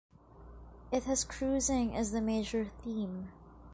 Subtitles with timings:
[0.91, 3.31] It has cruising as the major theme.